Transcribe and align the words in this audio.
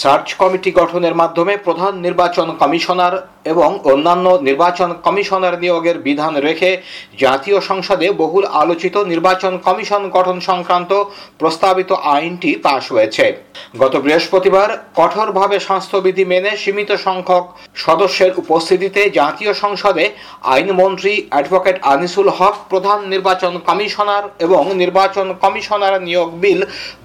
Search 0.00 0.28
committee 0.34 0.70
গঠনের 0.72 1.14
মাধ্যমে 1.14 1.54
প্রধান 1.58 1.92
নির্বাচন 1.96 2.46
কমিশনার 2.60 3.14
এবং 3.52 3.70
অন্যান্য 3.92 4.26
নির্বাচন 4.48 4.90
কমিশনার 5.06 5.54
নিয়োগের 5.62 5.96
বিধান 6.06 6.34
রেখে 6.46 6.70
জাতীয় 7.24 7.58
সংসদে 7.60 8.06
বহুল 8.22 8.44
আলোচিত 8.62 8.96
নির্বাচন 9.12 9.52
কমিশন 9.66 10.02
গঠন 10.16 10.36
সংক্রান্ত 10.48 10.92
প্রস্তাবিত 11.40 11.90
আইনটি 12.14 12.50
পাশ 12.66 12.82
হয়েছে। 12.94 13.24
গত 13.80 13.94
বৃহস্পতিবার 14.04 14.68
কঠোরভাবে 14.98 15.56
স্বাস্থ্যবিধি 15.66 16.24
মেনে 16.32 16.50
সীমিত 16.62 16.90
সংখ্যক 17.06 17.44
সদস্যের 17.84 18.32
উপস্থিতিতে 18.42 19.00
জাতীয় 19.18 19.52
সংসদে 19.62 20.04
আইনমন্ত্রী 20.54 21.12
অ্যাডভোকেট 21.30 21.76
আনিসুল 21.92 22.28
হক, 22.38 22.54
প্রধান 22.72 22.98
নির্বাচন 23.12 23.52
কমিশনার 23.68 24.24
এবং 24.46 24.62
নির্বাচন 24.82 25.26
কমিশনার 25.42 25.94
নিয়োগ 26.08 26.28
বিল 26.42 26.60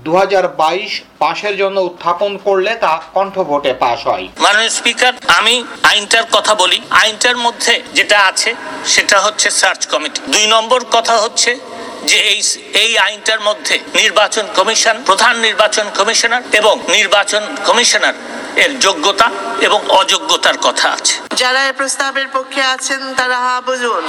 দু 0.06 0.12
হাজার 0.20 0.46
বাইশ 0.62 0.92
পাশের 1.22 1.56
জন্য 1.62 1.78
উত্থাপন 1.90 2.32
করলে 2.46 2.72
তা 2.84 2.92
কণ্ঠভোটে 3.16 3.72
পাশ 3.84 4.00
হয়। 4.10 4.26
স্পিকার, 4.78 5.14
আমি 5.40 5.56
আইনটার 5.92 6.25
কথা 6.32 6.54
বলি, 6.56 6.78
আইনটার 6.90 7.38
মধ্যে 7.38 7.74
যেটা 7.94 8.18
আছে, 8.26 8.50
সেটা 8.86 9.18
হচ্ছে 9.20 9.48
সার্চ 9.52 9.82
কমিটি। 9.86 10.20
দুই 10.34 10.46
নম্বর 10.48 10.80
কথা 10.92 11.16
হচ্ছে 11.18 11.52
যে 12.10 12.18
এই 12.32 12.40
এই 12.84 12.92
আইনটার 12.98 13.40
মধ্যে 13.40 13.80
নির্বাচন 13.96 14.46
কমিশন, 14.56 14.96
প্রধান 15.06 15.36
নির্বাচন 15.38 15.86
কমিশনার 15.96 16.42
এবং 16.52 16.76
নির্বাচন 16.88 17.44
কমিশনার 17.66 18.14
এর 18.64 18.72
যোগ্যতা 18.86 19.28
এবং 19.68 19.80
অযোগ্যতার 20.00 20.58
কথা 20.66 20.88
আছে। 20.98 21.16
যারা 21.42 21.62
এই 21.70 21.74
প্রস্তাবের 21.80 22.28
পক্ষে 22.36 22.62
আছেন 22.76 23.02
তারা 23.20 23.38
হা 23.46 23.56
বুঝুন। 23.68 24.04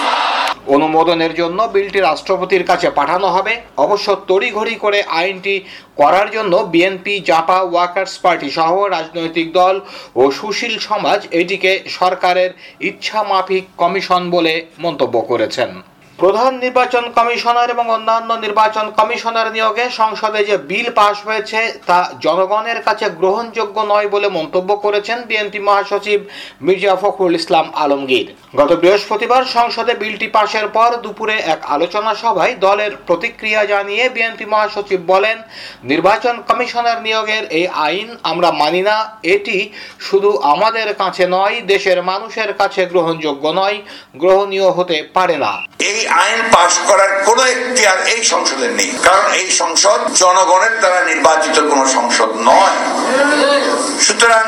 অনুমোদনের 0.76 1.32
জন্য 1.34 1.58
বিলটি 1.74 2.00
রাষ্ট্রপতির 2.00 2.64
কাছে 2.70 2.88
পাঠানো 2.90 3.28
হবে। 3.36 3.52
অবশ্য 3.84 4.08
তড়িঘড়ি 4.28 4.74
করে 4.84 4.98
আইনটি 5.20 5.54
করার 5.96 6.28
জন্য 6.30 6.52
বিএনপি 6.74 7.14
জাপা 7.30 7.58
ওয়ার্কার্স 7.62 8.14
পার্টি 8.24 8.48
সহ 8.50 8.72
রাজনৈতিক 8.96 9.46
দল 9.52 9.76
ও 10.20 10.22
সুশীল 10.38 10.74
সমাজ 10.88 11.20
এটিকে 11.40 11.72
সরকারের 11.98 12.50
ইচ্ছা 12.80 13.20
মাফিক 13.30 13.64
কমিশন 13.82 14.22
বলে 14.30 14.54
মন্তব্য 14.84 15.14
করেছেন। 15.30 15.70
প্রধান 16.22 16.52
নির্বাচন 16.64 17.04
কমিশনার 17.18 17.68
এবং 17.74 17.86
অন্যান্য 17.96 18.30
নির্বাচন 18.44 18.86
কমিশনার 18.98 19.48
নিয়োগে 19.56 19.84
সংসদে 20.00 20.40
যে 20.50 20.56
বিল 20.70 20.88
পাশ 20.98 21.16
হয়েছে 21.26 21.60
তা 21.88 21.98
জনগণের 22.24 22.78
কাছে 22.86 23.06
গ্রহণযোগ্য 23.20 23.76
নয় 23.92 24.08
বলে 24.14 24.28
মন্তব্য 24.38 24.70
করেছেন 24.84 25.18
বিএনপি 25.28 25.60
মহাসচিব 25.68 26.18
মির্জা 26.66 26.94
ফখরুল 27.02 27.34
ইসলাম 27.40 27.66
আলমগীর। 27.82 28.28
গত 28.58 28.70
বৃহস্পতিবার 28.82 29.42
সংসদে 29.56 29.92
বিলটি 30.02 30.28
পাশের 30.36 30.66
পর 30.68 30.90
দুপুরে 31.04 31.36
এক 31.54 31.60
আলোচনা 31.74 32.12
সভায় 32.22 32.54
দলের 32.66 32.92
প্রতিক্রিয়া 33.06 33.62
জানিয়ে 33.72 34.04
বিএনপি 34.14 34.46
মহাসচিব 34.52 35.00
বলেন, 35.12 35.36
নির্বাচন 35.90 36.34
কমিশনার 36.48 36.98
নিয়োগের 37.02 37.44
এই 37.58 37.66
আইন 37.86 38.08
আমরা 38.30 38.48
মানি 38.62 38.82
না। 38.88 38.96
এটি 39.34 39.56
শুধু 40.00 40.30
আমাদের 40.54 40.88
কাছে 40.94 41.24
নয়, 41.36 41.56
দেশের 41.72 41.98
মানুষের 42.02 42.50
কাছে 42.60 42.82
গ্রহণযোগ্য 42.92 43.44
নয়। 43.60 43.78
গ্রহণীয় 44.22 44.68
হতে 44.76 44.96
পারে 45.16 45.36
না। 45.44 45.52
এই 45.90 46.00
আইন 46.22 46.40
পাশ 46.54 46.72
করার 46.88 47.10
কোন 47.26 47.38
এখতিয়ার 47.52 47.98
এই 48.14 48.22
সংসদের 48.32 48.70
নেই। 48.70 48.90
কারণ 49.02 49.26
এই 49.40 49.48
সংসদ 49.60 50.00
জনগণের 50.22 50.74
দ্বারা 50.80 51.00
নির্বাচিত 51.04 51.56
কোন 51.70 51.80
সংসদ 51.96 52.30
নয়। 52.50 52.76
সুতরাং 54.00 54.44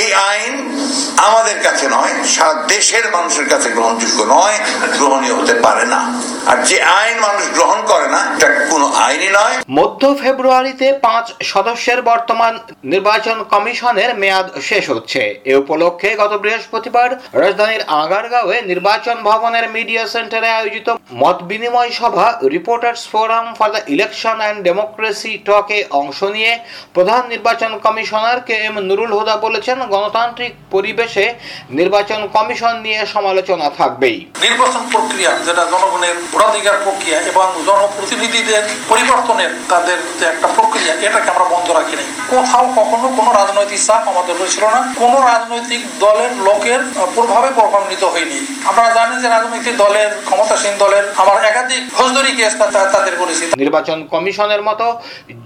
এই 0.00 0.08
আইন 0.30 0.54
আমাদের 1.28 1.56
কাছে 1.62 1.86
নয়, 1.96 2.14
সারা 2.34 2.54
দেশের 2.68 3.04
মানুষের 3.12 3.46
কাছে 3.48 3.68
গ্রহণযোগ্য 3.70 4.18
নয়, 4.36 4.56
গ্রহণীয় 4.98 5.34
হতে 5.34 5.54
পারে 5.54 5.84
না। 5.94 6.00
আর 6.50 6.58
যে 6.68 6.78
আইন 6.82 7.16
মানুষ 7.20 7.44
গ্রহণ 7.54 7.78
করে 7.86 8.08
না, 8.14 8.20
এটা 8.34 8.48
কোনো 8.70 8.86
আইনই 9.06 9.30
নয়। 9.38 9.56
মধ্য 9.70 10.02
ফেব্রুয়ারিতে 10.22 10.88
পাঁচ 11.06 11.26
সদস্যের 11.42 12.02
বর্তমান 12.02 12.52
নির্বাচন 12.84 13.36
কমিশনের 13.52 14.10
মেয়াদ 14.14 14.46
শেষ 14.62 14.84
হচ্ছে। 14.90 15.20
এ 15.44 15.52
উপলক্ষে 15.56 16.08
গত 16.16 16.32
বৃহস্পতিবার 16.44 17.10
রাজধানীর 17.42 17.82
আগারগাঁওয়ে 18.02 18.56
নির্বাচন 18.62 19.16
ভবনের 19.22 19.66
মিডিয়া 19.68 20.04
সেন্টারে 20.06 20.45
আয়োজিত 20.58 20.88
মত 21.12 21.38
বিনিময় 21.50 21.90
সভা 21.90 22.26
Reporters 22.54 23.02
Forum 23.12 23.46
for 23.58 23.70
the 23.70 23.80
Election 23.94 24.36
and 24.40 24.58
Democracy 24.62 25.32
টকে 25.46 25.78
অংশ 25.90 26.18
নিয়ে 26.36 26.52
প্রধান 26.94 27.22
নির্বাচন 27.28 27.72
commissioner 27.84 28.40
K 28.40 28.54
M 28.68 28.76
Nurul 28.88 29.12
Huda 29.18 29.36
বলেছেন, 29.36 29.78
গণতান্ত্রিক 29.92 30.52
পরিবেশে 30.70 31.34
নির্বাচন 31.70 32.20
কমিশন 32.32 32.74
নিয়ে 32.76 33.00
সমালোচনা 33.06 33.66
থাকবেই। 33.78 34.16
নির্বাচন 34.40 34.82
প্রক্রিয়া, 34.92 35.30
যেটা 35.46 35.64
জনগণের 35.72 36.14
ভোটাধিকার 36.32 36.76
প্রক্রিয়া 36.84 37.18
এবং 37.20 37.46
জনপ্রতিনিধিদের 37.66 38.62
পরিবর্তনের 38.88 39.50
তাদের 39.68 39.98
যে 40.20 40.24
একটা 40.26 40.48
প্রক্রিয়া, 40.56 40.92
এটাকে 41.06 41.28
আমরা 41.30 41.44
বন্ধ 41.44 41.70
রাখি 41.70 41.96
নাই। 41.96 42.08
কোথাও 42.30 42.66
কখনো 42.78 43.06
কোনো 43.16 43.30
রাজনৈতিক 43.32 43.80
চাপ 43.86 44.02
আমাদের 44.08 44.34
হয়েছিল 44.40 44.64
না। 44.64 44.80
কোনো 44.96 45.18
রাজনৈতিক 45.32 45.82
দলের 45.98 46.32
লোকের 46.46 46.80
প্রভাবে 47.14 47.48
প্রভাবিত 47.54 48.04
হয়নি। 48.04 48.38
আমরা 48.64 48.84
জানি 48.94 49.14
যে 49.22 49.28
রাজনৈতিক 49.28 49.76
দলের 49.76 50.10
ক্ষমতাসীন 50.36 50.74
দলের 50.82 51.04
আমার 51.22 51.38
একাধিক 51.50 51.82
ফৌজদারি 51.96 52.32
কেস 52.38 52.54
তাদের 52.94 53.14
করেছি 53.20 53.44
নির্বাচন 53.62 53.98
কমিশনের 54.14 54.62
মতো 54.68 54.86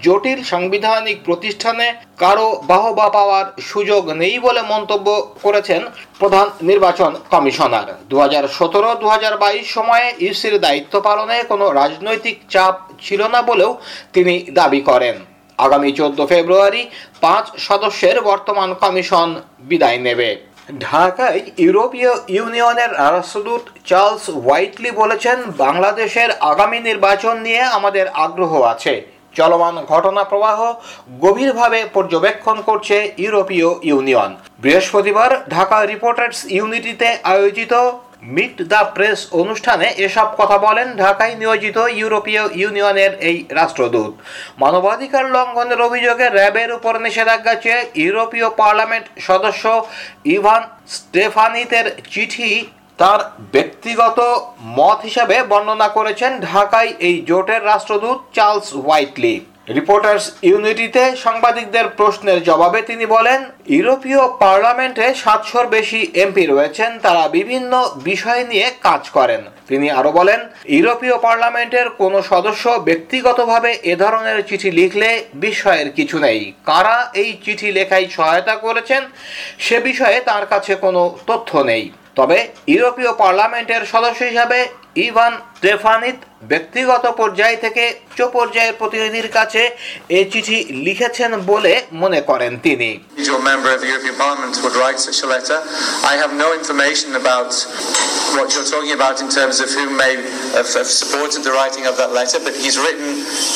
জটিল 0.05 0.39
সাংবিধানিক 0.51 1.17
প্রতিষ্ঠানে 1.27 1.87
কারও 2.23 2.47
বাহবা 2.71 3.07
পাওয়ার 3.17 3.45
সুযোগ 3.71 4.03
নেই 4.21 4.35
বলে 4.45 4.61
মন্তব্য 4.73 5.07
করেছেন 5.45 5.81
প্রধান 6.21 6.47
নির্বাচন 6.69 7.11
কমিশনার। 7.33 7.87
দু 8.11 8.15
হাজার 8.23 8.43
সতেরো 8.57 8.89
দু 9.01 9.07
হাজার 9.13 9.33
বাইশ 9.43 9.65
সময়ে 9.77 10.07
ইউসির 10.25 10.55
দায়িত্ব 10.65 10.93
পালনে 11.07 11.37
কোনো 11.51 11.65
রাজনৈতিক 11.81 12.35
চাপ 12.53 12.75
ছিল 13.05 13.21
না 13.35 13.39
বলেও 13.49 13.71
তিনি 14.15 14.33
দাবি 14.59 14.81
করেন। 14.89 15.15
আগামী 15.59 15.89
চোদ্দ 15.99 16.19
ফেব্রুয়ারি 16.31 16.83
পাঁচ 17.23 17.45
সদস্যের 17.67 18.17
বর্তমান 18.29 18.69
কমিশন 18.83 19.29
বিদায় 19.69 19.99
নেবে। 20.07 20.29
ঢাকায় 20.79 21.41
ইউরোপীয় 21.57 22.11
ইউনিয়নের 22.27 22.91
রাষ্ট্রদূত 22.91 23.63
চার্লস 23.85 24.29
হোয়াইটলি 24.29 24.91
বলেছেন, 24.91 25.37
বাংলাদেশের 25.57 26.29
আগামী 26.39 26.79
নির্বাচন 26.79 27.37
নিয়ে 27.37 27.61
আমাদের 27.61 28.07
আগ্রহ 28.07 28.61
আছে। 28.61 28.93
চলমান 29.35 29.75
ঘটনা 29.85 30.23
প্রবাহ 30.23 30.73
গভীরভাবে 31.21 31.85
পর্যবেক্ষণ 31.93 32.61
করছে 32.61 33.11
ইউরোপীয় 33.17 33.69
ইউনিয়ন। 33.83 34.35
বৃহস্পতিবার 34.59 35.31
ঢাকা 35.49 35.85
রিপোর্টার্স 35.85 36.45
ইউনিটিতে 36.49 37.17
আয়োজিত 37.23 37.73
মিট 38.21 38.55
দ্য 38.71 38.81
প্রেস 38.95 39.19
অনুষ্ঠানে 39.31 39.87
এসব 39.97 40.27
কথা 40.37 40.57
বলেন 40.57 40.87
ঢাকায় 40.95 41.35
নিয়োজিত 41.35 41.77
ইউরোপীয় 41.99 42.43
ইউনিয়নের 42.61 43.13
এই 43.29 43.37
রাষ্ট্রদূত। 43.49 44.11
মানবাধিকার 44.59 45.25
লঙ্ঘনের 45.31 45.81
অভিযোগে 45.81 46.27
র্যাবের 46.29 46.69
উপর 46.73 46.93
নিষেধাজ্ঞা 46.99 47.55
চেয়ে 47.55 47.81
ইউরোপীয় 47.95 48.49
পার্লামেন্ট 48.61 49.05
সদস্য 49.19 49.63
ইভান 50.25 50.61
স্টেফানিতের 50.87 51.85
চিঠি 52.13 52.51
তার 52.97 53.19
ব্যক্তিগত 53.53 54.19
মত 54.77 54.97
হিসাবে 55.03 55.35
বর্ণনা 55.43 55.87
করেছেন 55.87 56.31
ঢাকায় 56.39 56.91
এই 56.99 57.15
জোটের 57.21 57.61
রাষ্ট্রদূত 57.65 58.19
চার্লস 58.33 58.67
হোয়াইটলি। 58.75 59.35
রিপোর্টার্স 59.77 60.25
ইউনিটিতে 60.49 61.03
সাংবাদিকদের 61.25 61.85
প্রশ্নের 61.99 62.39
জবাবে 62.49 62.79
তিনি 62.89 63.05
বলেন, 63.15 63.39
ইউরোপীয় 63.75 64.23
পার্লামেন্টে 64.43 65.07
সাতশোর 65.23 65.65
বেশি 65.75 65.99
এমপি 66.23 66.43
রয়েছেন, 66.45 66.91
তারা 67.05 67.23
বিভিন্ন 67.37 67.71
বিষয় 68.09 68.41
নিয়ে 68.51 68.67
কাজ 68.87 69.03
করেন। 69.17 69.41
তিনি 69.69 69.87
আরও 69.99 70.11
বলেন, 70.19 70.39
ইউরোপীয় 70.75 71.17
পার্লামেন্টের 71.25 71.87
কোনো 72.01 72.17
সদস্য 72.31 72.65
ব্যক্তিগতভাবে 72.87 73.71
এ 73.91 73.93
ধরনের 74.03 74.37
চিঠি 74.49 74.69
লিখলে 74.79 75.09
বিষয়ের 75.45 75.89
কিছু 75.97 76.17
নেই। 76.19 76.41
কারা 76.65 76.97
এই 77.21 77.29
চিঠি 77.45 77.69
লেখায় 77.77 78.07
সহায়তা 78.17 78.55
করেছেন, 78.55 79.01
সে 79.65 79.77
বিষয়ে 79.89 80.17
তার 80.29 80.45
কাছে 80.51 80.73
কোনো 80.75 81.01
তথ্য 81.29 81.51
নেই। 81.71 81.85
তবে 82.15 82.37
ইউরোপীয় 82.67 83.11
পার্লামেন্টের 83.13 83.83
সদস্য 83.85 84.21
হিসাবে 84.23 84.59
ইভান 84.99 85.33
স্টেফানিত 85.57 86.17
ব্যক্তিগত 86.43 87.05
পর্যায় 87.21 87.57
থেকে 87.57 87.83
উচ্চ 88.07 88.19
পর্যায়ের 88.33 88.75
প্রতিনিধির 88.79 89.29
কাছে 89.37 89.61
এই 90.09 90.25
চিঠি 90.31 90.57
লিখেছেন 90.85 91.31
বলে 91.51 91.73
মনে 91.93 92.19
করেন 92.21 92.51
তিনি 92.65 92.89
what 98.35 98.47
you're 98.53 98.63
talking 98.65 98.93
about 98.93 99.15
in 99.21 99.29
terms 99.29 99.57
of 99.59 99.67
who 99.69 99.85
may 99.91 100.13
have, 100.55 100.69
have 100.73 100.89
supported 101.01 101.41
the 101.43 101.51
writing 101.51 101.85
of 101.85 101.95
that 101.97 102.11
letter, 102.13 102.39
but 102.39 102.53
he's 102.55 102.77
written 102.77 103.09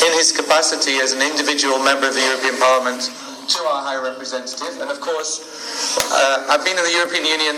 in 0.06 0.12
his 0.20 0.30
capacity 0.32 0.94
as 1.00 1.10
an 1.14 1.22
individual 1.22 1.80
member 1.80 2.08
of 2.08 2.14
the 2.14 2.26
European 2.30 2.56
Parliament 2.58 3.02
to 3.48 3.60
our 3.64 3.82
High 3.84 4.02
Representative, 4.02 4.82
and 4.82 4.90
of 4.90 5.00
course 5.00 5.32
Uh, 5.76 6.48
I've 6.50 6.64
been 6.64 6.78
in 6.78 6.84
the 6.84 6.96
European 6.96 7.26
Union, 7.26 7.56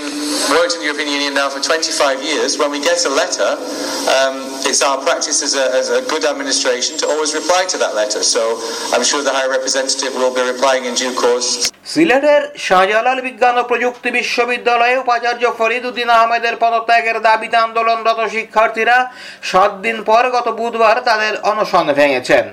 worked 0.50 0.74
in 0.74 0.80
the 0.80 0.90
European 0.90 1.10
Union 1.10 1.34
now 1.34 1.50
for 1.50 1.62
25 1.62 2.24
years. 2.24 2.58
When 2.58 2.72
we 2.72 2.80
get 2.82 3.06
a 3.06 3.10
letter, 3.10 3.50
um, 4.10 4.50
it's 4.66 4.82
our 4.82 4.98
practice 4.98 5.44
as 5.44 5.54
a, 5.56 5.66
as 5.76 5.90
a 5.90 6.02
good 6.04 6.26
administration 6.26 6.98
to 7.00 7.06
always 7.08 7.36
reply 7.36 7.66
to 7.70 7.78
that 7.78 7.94
letter. 7.94 8.24
So 8.24 8.58
I'm 8.94 9.04
sure 9.04 9.24
the 9.24 9.34
High 9.34 9.48
Representative 9.48 10.16
will 10.16 10.34
be 10.34 10.42
replying 10.42 10.86
in 10.86 10.96
due 10.96 11.14
course 11.14 11.72
সিলেটের 11.94 12.42
শাহজালাল 12.68 13.20
বিজ্ঞান 13.28 13.56
ও 13.62 13.64
প্রযুক্তি 13.72 14.10
বিশ্ববিদ্যালয়ে 14.20 14.96
উপাচার্য 15.04 15.44
ফরিদ 15.60 15.84
উদ্দিন 15.90 16.10
আহমেদের 16.18 16.56
পদত্যাগের 16.64 17.18
দাবিতে 17.28 17.58
আন্দোলনরত 17.66 18.20
শিক্ষার্থীরা 18.36 18.98
সাত 19.52 19.72
দিন 19.86 19.98
পর 20.10 20.24
গত 20.36 20.48
বুধবার 20.60 20.98
তাদের 21.10 21.34
অনশন 21.52 21.86
ভেঙেছেন 22.00 22.46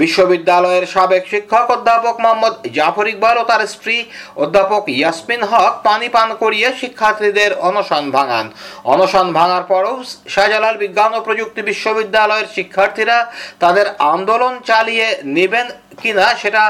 বিশ্ববিদ্যালয়ের 0.00 0.84
সাবেক 0.94 1.22
শিক্ষক 1.32 1.66
অধ্যাপক 1.76 2.16
মোহাম্মদ 2.24 2.54
জাফর 2.80 3.06
ইকবাল 3.12 3.36
ও 3.42 3.44
তার 3.50 3.62
স্ত্রী 3.74 3.96
অধ্যাপক 4.42 4.82
ইয়াসমিন 4.96 5.42
হক 5.50 5.74
পানি 5.88 6.08
পান 6.16 6.28
করিয়ে 6.42 6.68
শিক্ষার্থীদের 6.80 7.50
অনশন 7.68 8.04
ভাঙান। 8.16 8.46
অনশন 8.94 9.26
ভাঙার 9.38 9.64
পরও 9.70 9.94
শাহজালাল 10.34 10.76
বিজ্ঞান 10.82 11.12
ও 11.18 11.20
প্রযুক্তি 11.28 11.60
বিশ্ববিদ্যালয়ের 11.70 12.48
শিক্ষার্থীরা 12.56 13.18
তাদের 13.62 13.86
আন্দোলন 14.14 14.54
চালিয়ে 14.70 15.06
নেবেন 15.36 15.66
কিনা 16.02 16.26
সেটা 16.42 16.62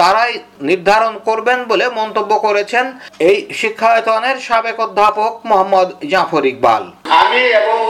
তারাই 0.00 0.32
নির্ধারণ 0.68 1.14
করবেন 1.28 1.58
বলে 1.70 1.86
মন্তব্য 2.00 2.32
করেছেন 2.46 2.84
এই 3.28 3.36
শিক্ষায়তনের 3.60 4.36
সাবেক 4.48 4.76
অধ্যাপক 4.86 5.32
মোহাম্মদ 5.50 5.88
জাফর 6.12 6.44
ইকবাল। 6.52 6.82
আমি 7.22 7.42
এবং 7.60 7.80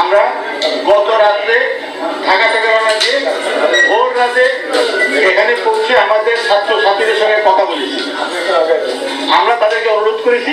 আমরা 0.00 0.22
গত 0.90 1.08
রাত্রে 1.24 1.56
ঢাকা 2.26 2.46
থেকে 2.54 2.68
রওনা 2.68 2.94
দিয়ে 3.02 3.18
ভোর 3.88 4.08
রাতে 4.18 4.44
এখানে 5.30 5.52
পৌঁছে 5.64 5.92
আমাদের 6.04 6.36
ছাত্র 6.48 6.70
ছাত্রীদের 6.84 7.18
সঙ্গে 7.22 7.38
কথা 7.48 7.64
বলেছি। 7.70 7.98
আমরা 9.38 9.54
তাদেরকে 9.62 9.88
অনুরোধ 9.96 10.18
করেছি 10.26 10.52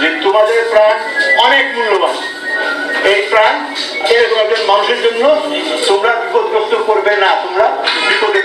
যে 0.00 0.08
তোমাদের 0.24 0.58
প্রাণ 0.72 0.96
অনেক 1.46 1.64
মূল্যবান। 1.76 2.16
এই 3.12 3.20
প্রাণ 3.30 3.54
এরকম 4.14 4.38
একজন 4.44 4.62
মানুষের 4.72 5.00
জন্য 5.06 5.24
তোমরা 5.88 6.12
বিপদগ্রস্ত 6.22 6.74
করবে 6.88 7.12
না, 7.24 7.30
তোমরা 7.44 7.66
বিপদে 8.08 8.40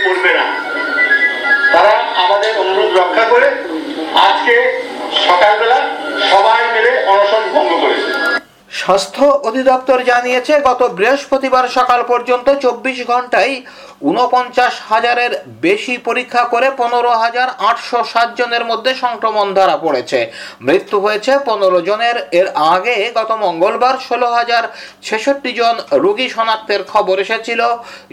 স্বাস্থ্য 8.81 9.25
অধিদপ্তর 9.43 9.99
জানিয়েছে 10.03 10.53
গত 10.61 10.81
বৃহস্পতিবার 10.91 11.65
সকাল 11.69 11.99
পর্যন্ত 12.03 12.47
চব্বিশ 12.61 12.97
ঘন্টায় 13.07 13.53
উনপঞ্চাশ 14.01 14.73
হাজারের 14.89 15.31
বেশি 15.65 15.95
পরীক্ষা 16.07 16.43
করে 16.43 16.67
পনেরো 16.81 17.11
হাজার 17.23 17.47
আটশো 17.69 17.99
সাত 18.03 18.29
জনের 18.39 18.63
মধ্যে 18.65 18.91
সংক্রমণ 18.95 19.47
ধরা 19.53 19.75
পড়েছে। 19.77 20.19
মৃত্যু 20.61 20.97
হয়েছে 20.99 21.31
পনেরো 21.45 21.79
জনের। 21.81 22.17
এর 22.39 22.47
আগে 22.73 22.95
গত 23.17 23.31
মঙ্গলবার 23.45 23.95
ষোলো 24.07 24.27
হাজার 24.37 24.63
ছেষট্টি 25.03 25.51
জন 25.53 25.75
রোগী 26.05 26.27
শনাক্তের 26.29 26.81
খবর 26.83 27.15
এসেছিল, 27.19 27.61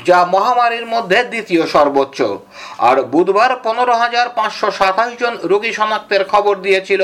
যা 0.08 0.18
মহামারীর 0.34 0.86
মধ্যে 0.86 1.18
দ্বিতীয় 1.24 1.64
সর্বোচ্চ। 1.66 2.18
আর 2.88 2.96
বুধবার 3.12 3.52
পনেরো 3.64 3.94
হাজার 4.02 4.26
পাঁচশো 4.38 4.68
সাতাশ 4.78 5.10
জন 5.20 5.34
রোগী 5.42 5.72
শনাক্তের 5.72 6.22
খবর 6.32 6.54
দিয়েছিল 6.66 7.02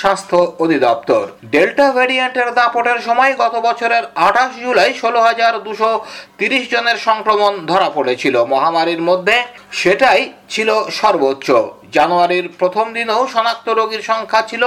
স্বাস্থ্য 0.00 0.38
অধিদপ্তর। 0.64 1.24
ডেল্টা 1.44 1.86
ভ্যারিয়েন্টের 1.92 2.48
দাপটের 2.58 2.98
সময় 3.00 3.32
গত 3.42 3.54
বছরের 3.66 4.04
আঠাশ 4.28 4.50
জুলাই 4.64 4.92
ষোলো 4.94 5.20
হাজার 5.28 5.52
দুশো 5.66 5.90
তিরিশ 6.38 6.64
জনের 6.70 6.98
সংক্রমণ 7.08 7.52
ধরা 7.66 7.88
পড়েছিল 8.26 8.36
মহামারীর 8.54 9.02
মধ্যে 9.08 9.36
সেটাই 9.80 10.20
ছিল 10.52 10.68
সর্বোচ্চ। 11.00 11.48
জানুয়ারির 11.96 12.46
প্রথম 12.60 12.86
দিনেও 12.96 13.22
শনাক্ত 13.34 13.66
রোগীর 13.78 14.02
সংখ্যা 14.10 14.42
ছিল 14.50 14.64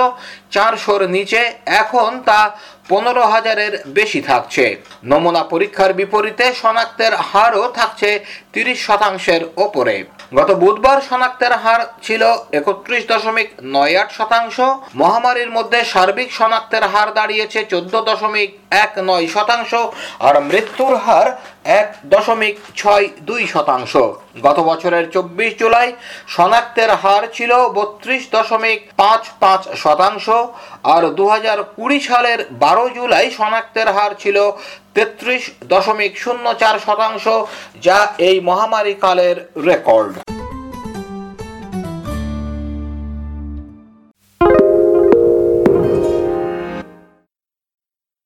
চারশোর 0.56 1.02
নিচে, 1.16 1.42
এখন 1.82 2.10
তা 2.28 2.40
পনেরো 2.92 3.24
হাজারের 3.34 3.74
বেশি 3.98 4.20
থাকছে। 4.30 4.66
নমুনা 5.12 5.44
পরীক্ষার 5.54 5.92
বিপরীতে 6.00 6.46
শনাক্তের 6.62 7.14
হারও 7.30 7.66
থাকছে 7.78 8.10
তিরিশ 8.54 8.80
শতাংশের 8.88 9.42
ওপরে। 9.66 9.96
গত 10.38 10.50
বুধবার 10.62 11.00
শনাক্তের 11.10 11.54
হার 11.64 11.82
ছিল 12.06 12.24
একত্রিশ 12.60 13.04
দশমিক 13.12 13.50
নয় 13.76 13.94
আট 14.02 14.10
শতাংশ। 14.18 14.58
মহামারীর 15.02 15.52
মধ্যে 15.58 15.80
সার্বিক 15.94 16.30
শনাক্তের 16.40 16.84
হার 16.92 17.10
দাঁড়িয়েছে 17.18 17.60
চোদ্দ 17.72 17.94
দশমিক 18.10 18.50
এক 18.84 18.92
নয় 19.10 19.28
শতাংশ 19.36 19.72
আর 20.28 20.36
মৃত্যুর 20.50 20.94
হার 21.06 21.28
এক 21.80 21.88
দশমিক 22.14 22.56
ছয় 22.80 23.06
দুই 23.30 23.42
শতাংশ। 23.54 23.94
গত 24.46 24.58
বছরের 24.70 25.06
চব্বিশ 25.16 25.52
জুলাই 25.62 25.90
শনাক্তের 26.36 26.92
হার 27.02 27.19
ছিল 27.36 27.52
বত্রিশ 27.78 28.24
দশমিক 28.36 28.80
পাঁচ 29.02 29.24
পাঁচ 29.44 29.62
শতাংশ, 29.84 30.26
আর 30.94 31.04
দু 31.18 31.26
কুড়ি 31.78 32.00
সালের 32.10 32.40
বারো 32.64 32.86
জুলাই 32.96 33.28
শনাক্তের 33.38 33.88
হার 33.96 34.12
ছিল 34.22 34.38
তেত্রিশ 34.96 35.44
দশমিক 35.74 36.14
শূন্য 36.24 36.46
চার 36.62 36.76
শতাংশ, 36.86 37.26
যা 37.86 37.98
এই 38.28 38.38
মহামারী 38.50 38.94
কালের 39.04 39.38
রেকর্ড। 39.70 40.14